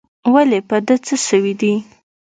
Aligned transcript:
ولي 0.33 0.59
په 0.69 0.77
ده 0.85 0.95
څه 1.05 1.15
سوي 1.27 1.53
دي؟ 1.61 1.73